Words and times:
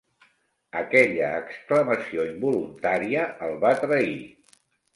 Aquella 0.79 1.27
exclamació 1.41 2.27
involuntària 2.31 3.29
el 3.49 3.57
va 3.67 3.77
trair. 3.87 4.13